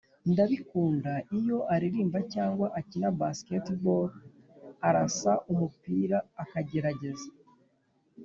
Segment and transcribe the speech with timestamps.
[0.31, 4.05] ndabikunda iyo aririmba cyangwa akina basketball,
[4.87, 7.27] arasa umupira akagerageza